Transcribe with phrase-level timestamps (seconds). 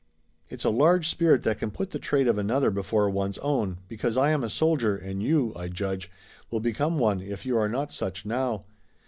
[0.49, 4.17] "It's a large spirit that can put the trade of another before one's own, because
[4.17, 6.09] I am a soldier, and you, I judge,
[6.49, 8.63] will become one if you are not such now.